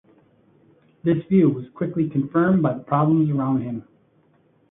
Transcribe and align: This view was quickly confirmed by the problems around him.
This 1.03 1.23
view 1.25 1.51
was 1.51 1.69
quickly 1.75 2.09
confirmed 2.09 2.63
by 2.63 2.73
the 2.73 2.83
problems 2.83 3.29
around 3.29 3.61
him. 3.61 3.87